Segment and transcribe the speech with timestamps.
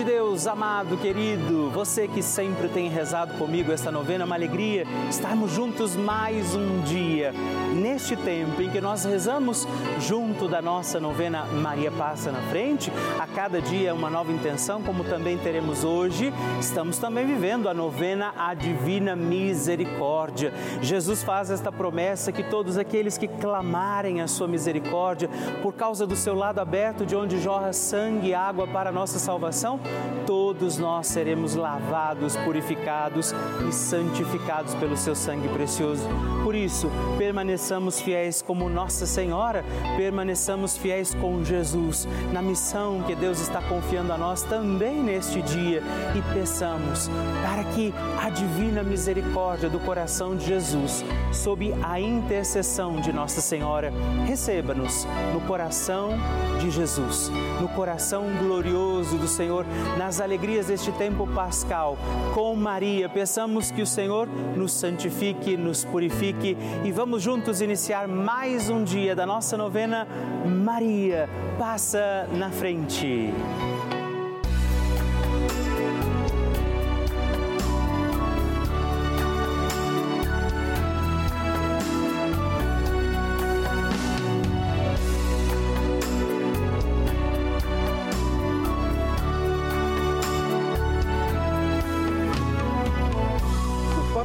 [0.00, 4.86] de Deus, amado, querido, você que sempre tem rezado comigo esta novena, é uma alegria
[5.10, 7.34] estarmos juntos mais um dia.
[7.74, 9.68] Neste tempo em que nós rezamos
[10.00, 15.04] junto da nossa novena Maria Passa na Frente, a cada dia uma nova intenção, como
[15.04, 20.52] também teremos hoje, estamos também vivendo a novena A Divina Misericórdia.
[20.80, 25.28] Jesus faz esta promessa que todos aqueles que clamarem a sua misericórdia,
[25.62, 29.18] por causa do seu lado aberto, de onde jorra sangue e água para a nossa
[29.18, 29.78] salvação,
[30.26, 33.34] todos nós seremos lavados, purificados
[33.68, 36.02] e santificados pelo seu sangue precioso.
[36.44, 39.64] Por isso, permaneçamos fiéis como Nossa Senhora,
[39.96, 45.82] permaneçamos fiéis com Jesus na missão que Deus está confiando a nós também neste dia
[46.14, 47.08] e peçamos
[47.42, 53.92] para que a divina misericórdia do coração de Jesus, sob a intercessão de Nossa Senhora,
[54.26, 56.18] receba-nos no coração
[56.60, 57.30] de Jesus,
[57.60, 59.64] no coração glorioso do Senhor,
[59.96, 61.96] nas alegrias deste tempo pascal.
[62.34, 68.68] Com Maria, peçamos que o Senhor nos santifique, nos purifique e vamos juntos iniciar mais
[68.68, 70.06] um dia da nossa novena
[70.44, 73.32] Maria passa na frente.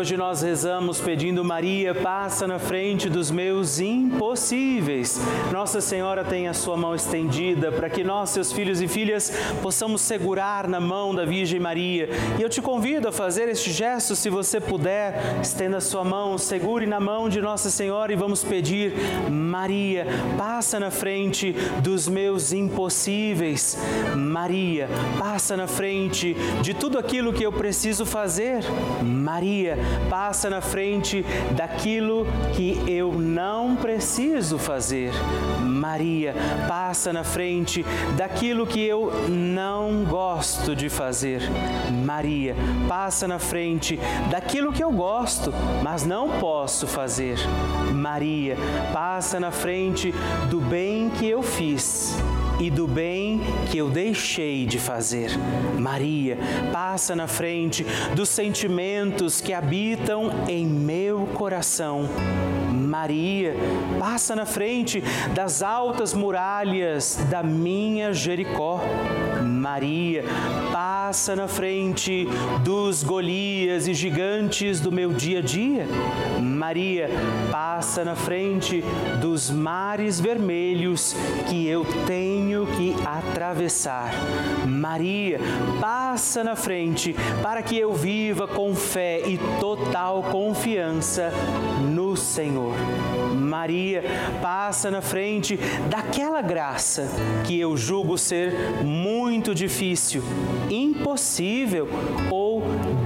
[0.00, 5.20] Hoje nós rezamos pedindo Maria, passa na frente dos meus impossíveis.
[5.52, 9.30] Nossa Senhora tem a sua mão estendida para que nós, seus filhos e filhas,
[9.60, 12.08] possamos segurar na mão da Virgem Maria.
[12.38, 16.38] E eu te convido a fazer este gesto, se você puder, estenda a sua mão,
[16.38, 18.94] segure na mão de Nossa Senhora e vamos pedir:
[19.30, 20.06] Maria,
[20.38, 23.76] passa na frente dos meus impossíveis.
[24.16, 24.88] Maria,
[25.18, 28.64] passa na frente de tudo aquilo que eu preciso fazer.
[29.02, 35.12] Maria, passa na frente daquilo que eu não preciso fazer.
[35.60, 36.34] Maria,
[36.68, 37.84] passa na frente
[38.16, 41.42] daquilo que eu não gosto de fazer.
[42.04, 42.54] Maria,
[42.88, 43.98] passa na frente
[44.30, 45.52] daquilo que eu gosto,
[45.82, 47.38] mas não posso fazer.
[47.92, 48.56] Maria,
[48.92, 50.12] passa na frente
[50.48, 52.16] do bem que eu fiz
[52.60, 53.40] e do bem
[53.70, 55.30] que eu deixei de fazer.
[55.78, 56.38] Maria,
[56.72, 57.84] passa na frente
[58.14, 62.08] dos sentimentos que habitam em meu coração.
[62.90, 63.54] Maria,
[64.00, 65.00] passa na frente
[65.32, 68.80] das altas muralhas da minha Jericó.
[69.42, 70.24] Maria,
[70.72, 72.26] passa na frente
[72.64, 75.86] dos Golias e gigantes do meu dia a dia.
[76.40, 77.08] Maria,
[77.52, 78.82] passa na frente
[79.20, 81.14] dos mares vermelhos
[81.48, 84.10] que eu tenho que atravessar.
[84.66, 85.38] Maria,
[85.80, 91.30] passa na frente para que eu viva com fé e total confiança
[91.80, 92.74] no Senhor.
[93.34, 94.02] Maria
[94.42, 95.56] passa na frente
[95.88, 97.08] daquela graça
[97.46, 98.52] que eu julgo ser
[98.84, 100.22] muito difícil,
[100.68, 101.88] impossível
[102.30, 102.49] ou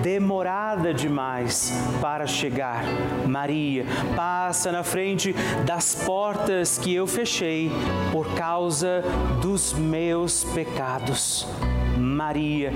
[0.04, 2.84] demorada demais para chegar.
[3.26, 5.32] Maria passa na frente
[5.64, 7.72] das portas que eu fechei
[8.12, 9.02] por causa
[9.40, 11.48] dos meus pecados.
[11.96, 12.70] Maria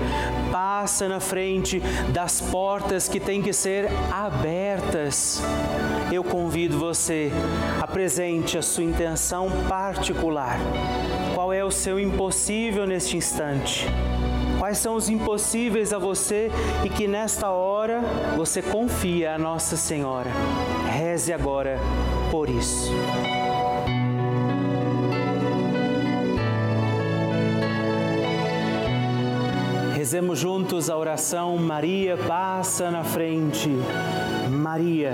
[0.51, 1.79] passa na frente
[2.11, 5.39] das portas que têm que ser abertas.
[6.11, 7.31] Eu convido você,
[7.79, 10.57] apresente a sua intenção particular.
[11.35, 13.85] Qual é o seu impossível neste instante?
[14.59, 16.51] Quais são os impossíveis a você
[16.83, 18.01] e que nesta hora
[18.35, 20.29] você confia a Nossa Senhora?
[20.91, 21.79] Reze agora
[22.29, 22.91] por isso.
[29.95, 33.69] Rezemos juntos a oração Maria passa na frente.
[34.49, 35.13] Maria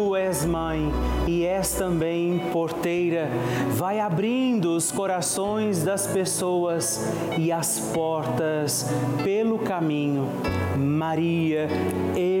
[0.21, 0.91] és mãe
[1.27, 3.27] e és também porteira.
[3.71, 8.85] Vai abrindo os corações das pessoas e as portas
[9.23, 10.27] pelo caminho.
[10.77, 11.67] Maria,
[12.15, 12.40] eu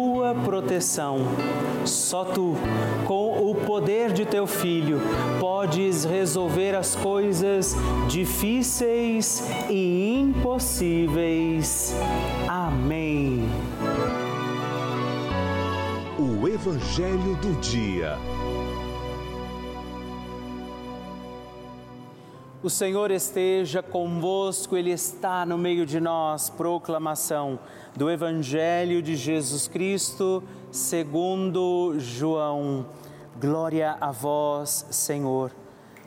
[0.33, 1.19] proteção.
[1.85, 2.55] Só tu,
[3.05, 4.99] com o poder de teu filho,
[5.39, 7.75] podes resolver as coisas
[8.07, 11.95] difíceis e impossíveis.
[12.47, 13.49] Amém.
[16.19, 18.17] O Evangelho do Dia.
[22.63, 26.47] O Senhor esteja convosco, Ele está no meio de nós.
[26.47, 27.57] Proclamação
[27.95, 32.85] do Evangelho de Jesus Cristo, segundo João.
[33.39, 35.51] Glória a vós, Senhor.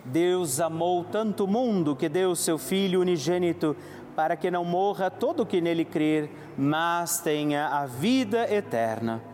[0.05, 3.75] Deus amou tanto o mundo que deu seu Filho unigênito
[4.15, 9.34] para que não morra todo o que nele crer, mas tenha a vida eterna.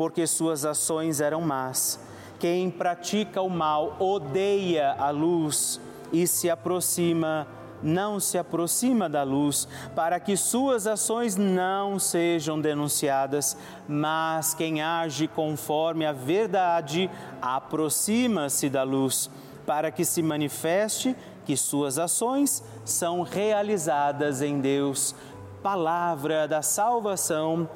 [0.00, 2.00] porque suas ações eram más.
[2.38, 5.78] Quem pratica o mal odeia a luz
[6.10, 7.46] e se aproxima,
[7.82, 13.58] não se aproxima da luz, para que suas ações não sejam denunciadas.
[13.86, 17.10] Mas quem age conforme a verdade
[17.42, 19.30] aproxima-se da luz,
[19.66, 21.14] para que se manifeste
[21.44, 25.14] que suas ações são realizadas em Deus.
[25.62, 27.68] Palavra da salvação,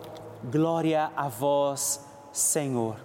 [0.43, 2.03] glória a vós,
[2.34, 2.96] Senhor.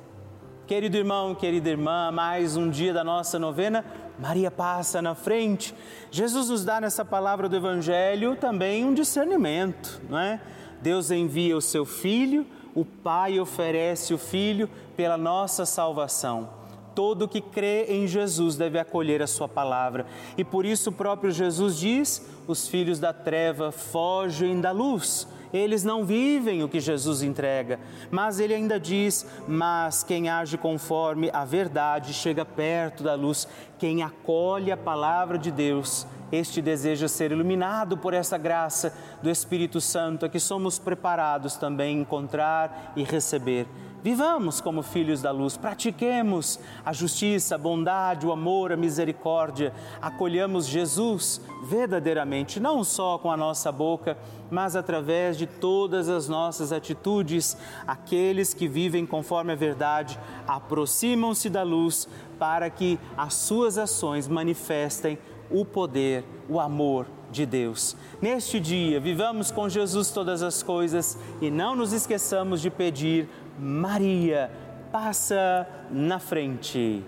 [0.65, 3.86] Querido irmão, querida irmã, mais um dia da nossa novena
[4.17, 5.71] Maria passa na frente.
[6.09, 10.41] Jesus nos dá nessa palavra do Evangelho também um discernimento, não é?
[10.81, 12.43] Deus envia o seu Filho,
[12.74, 14.67] o Pai oferece o Filho
[14.98, 16.50] pela nossa salvação.
[16.95, 20.07] Todo que crê em Jesus deve acolher a sua palavra.
[20.39, 25.84] E por isso o próprio Jesus diz: os filhos da treva fogem da luz eles
[25.84, 27.79] não vivem o que Jesus entrega.
[28.12, 34.03] Mas ele ainda diz: Mas quem age conforme a verdade chega perto da luz, quem
[34.03, 36.06] acolhe a palavra de Deus.
[36.32, 42.00] Este deseja ser iluminado por essa graça do Espírito Santo, a que somos preparados também
[42.00, 43.65] encontrar e receber.
[44.01, 50.68] Vivamos como filhos da luz, pratiquemos a justiça, a bondade, o amor, a misericórdia, acolhamos
[50.68, 54.18] Jesus verdadeiramente, não só com a nossa boca,
[54.50, 57.58] mas através de todas as nossas atitudes.
[57.86, 62.08] Aqueles que vivem conforme a verdade aproximam-se da luz
[62.39, 65.18] para que as suas ações manifestem
[65.51, 67.96] o poder, o amor de Deus.
[68.22, 73.27] Neste dia, vivamos com Jesus todas as coisas e não nos esqueçamos de pedir
[73.60, 74.50] Maria
[74.92, 77.04] passa na frente.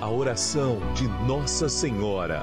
[0.00, 2.42] A oração de Nossa Senhora.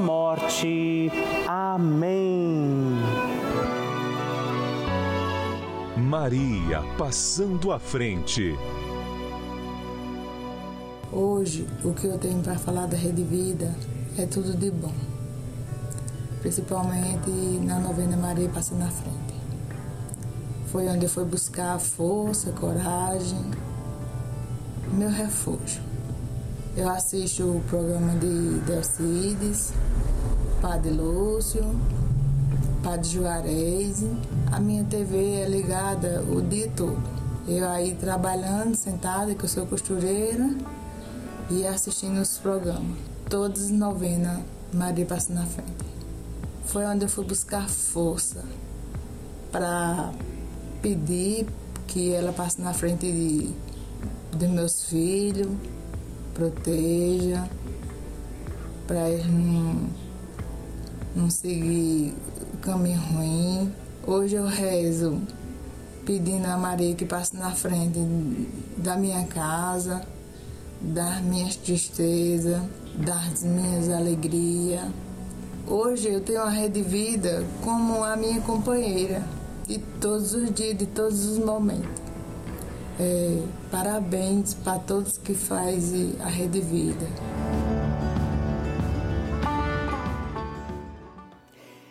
[0.01, 1.11] morte.
[1.47, 2.97] Amém.
[5.95, 8.57] Maria passando à frente.
[11.11, 13.73] Hoje, o que eu tenho para falar da Rede Vida
[14.17, 14.93] é tudo de bom,
[16.41, 17.29] principalmente
[17.63, 19.35] na novena Maria passando na frente.
[20.67, 23.51] Foi onde eu fui buscar força, coragem,
[24.93, 25.81] meu refúgio.
[26.75, 29.73] Eu assisto o programa de Delcides,
[30.61, 31.63] Padre Lúcio,
[32.83, 34.05] Padre Juarez.
[34.51, 37.01] A minha TV é ligada o dia todo.
[37.47, 40.55] Eu aí trabalhando, sentada, que eu sou costureira,
[41.49, 42.95] e assistindo os programas.
[43.27, 44.39] Todos novena,
[44.71, 45.71] Maria passa na frente.
[46.65, 48.45] Foi onde eu fui buscar força
[49.51, 50.11] para
[50.79, 51.47] pedir
[51.87, 53.49] que ela passe na frente de,
[54.37, 55.49] dos meus filhos,
[56.35, 57.49] proteja,
[58.85, 59.89] para eles não,
[61.15, 62.13] não seguir
[62.53, 63.71] o caminho ruim.
[64.05, 65.21] Hoje eu rezo
[66.05, 67.99] pedindo a Maria que passe na frente
[68.77, 70.01] da minha casa,
[70.81, 72.61] das minhas tristezas,
[72.97, 74.87] das minhas alegrias.
[75.67, 79.23] Hoje eu tenho a Rede Vida como a minha companheira
[79.67, 82.01] de todos os dias, de todos os momentos.
[82.99, 87.07] É, parabéns para todos que fazem a Rede Vida.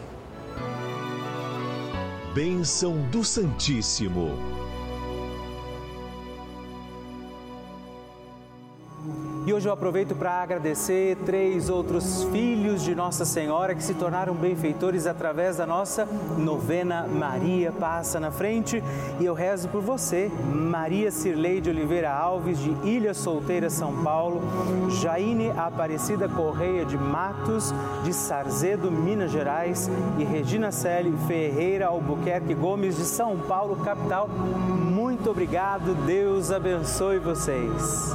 [2.34, 4.49] Bênção do Santíssimo.
[9.46, 14.34] E hoje eu aproveito para agradecer três outros filhos de Nossa Senhora que se tornaram
[14.34, 18.84] benfeitores através da nossa novena Maria Passa na Frente.
[19.18, 24.42] E eu rezo por você, Maria Cirlei de Oliveira Alves, de Ilha Solteira, São Paulo,
[25.00, 27.72] Jaine Aparecida Correia de Matos,
[28.04, 34.28] de Sarzedo, Minas Gerais, e Regina Celi Ferreira Albuquerque Gomes, de São Paulo, capital.
[34.28, 38.14] Muito obrigado, Deus abençoe vocês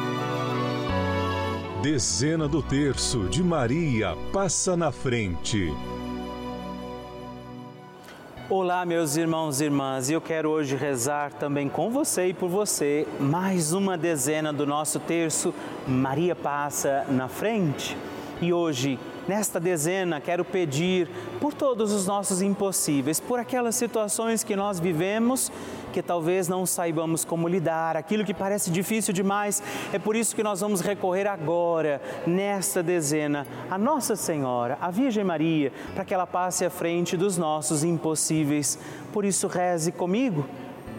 [1.81, 5.73] Dezena do terço de Maria passa na frente.
[8.47, 13.07] Olá, meus irmãos e irmãs, eu quero hoje rezar também com você e por você
[13.19, 15.51] mais uma dezena do nosso terço
[15.87, 17.97] Maria passa na frente.
[18.39, 21.07] E hoje Nesta dezena, quero pedir
[21.39, 25.51] por todos os nossos impossíveis, por aquelas situações que nós vivemos
[25.91, 29.61] que talvez não saibamos como lidar, aquilo que parece difícil demais.
[29.93, 35.23] É por isso que nós vamos recorrer agora, nesta dezena, a Nossa Senhora, a Virgem
[35.23, 38.79] Maria, para que ela passe à frente dos nossos impossíveis.
[39.11, 40.47] Por isso, reze comigo.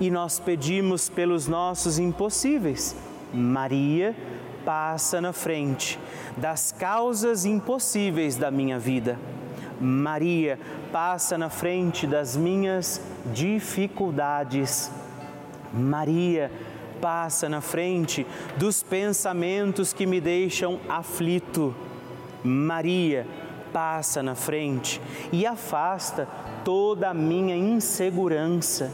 [0.00, 2.96] e nós pedimos pelos nossos impossíveis.
[3.32, 4.16] Maria
[4.64, 5.98] passa na frente
[6.36, 9.18] das causas impossíveis da minha vida.
[9.80, 10.58] Maria
[10.90, 13.00] passa na frente das minhas
[13.32, 14.90] dificuldades.
[15.72, 16.50] Maria
[17.00, 21.74] passa na frente dos pensamentos que me deixam aflito.
[22.42, 23.26] Maria
[23.72, 25.00] passa na frente
[25.32, 26.26] e afasta
[26.64, 28.90] toda a minha insegurança.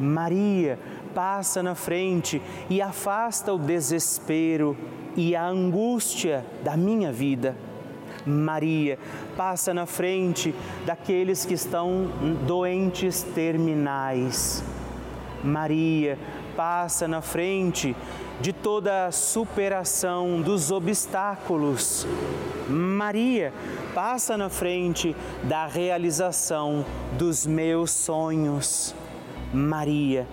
[0.00, 0.78] Maria
[1.14, 4.76] passa na frente e afasta o desespero
[5.14, 7.54] e a angústia da minha vida.
[8.26, 8.98] Maria
[9.36, 10.54] passa na frente
[10.86, 12.08] daqueles que estão
[12.46, 14.64] doentes terminais.
[15.44, 16.18] Maria
[16.56, 17.94] passa na frente
[18.40, 22.06] de toda a superação dos obstáculos.
[22.68, 23.52] Maria
[23.94, 26.84] passa na frente da realização
[27.18, 28.94] dos meus sonhos.
[29.52, 30.26] Maria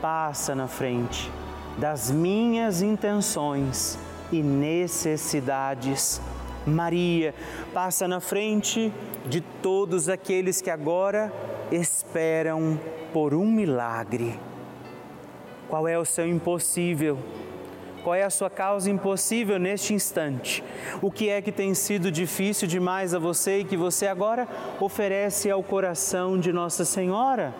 [0.00, 1.30] passa na frente
[1.78, 3.98] das minhas intenções
[4.32, 6.20] e necessidades.
[6.66, 7.34] Maria
[7.72, 8.92] passa na frente
[9.26, 11.32] de todos aqueles que agora
[11.70, 12.78] esperam
[13.12, 14.38] por um milagre.
[15.68, 17.18] Qual é o seu impossível?
[18.02, 20.62] Qual é a sua causa impossível neste instante?
[21.00, 24.46] O que é que tem sido difícil demais a você e que você agora
[24.78, 27.54] oferece ao coração de Nossa Senhora?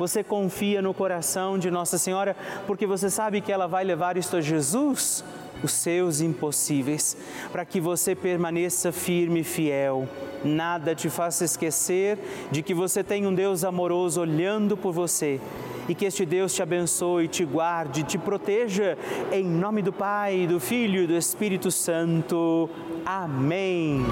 [0.00, 2.34] Você confia no coração de Nossa Senhora
[2.66, 5.22] porque você sabe que ela vai levar isto a Jesus,
[5.62, 7.14] os seus impossíveis,
[7.52, 10.08] para que você permaneça firme e fiel.
[10.42, 12.18] Nada te faça esquecer
[12.50, 15.38] de que você tem um Deus amoroso olhando por você
[15.86, 18.96] e que este Deus te abençoe, te guarde, te proteja.
[19.30, 22.70] Em nome do Pai, do Filho e do Espírito Santo.
[23.04, 24.02] Amém.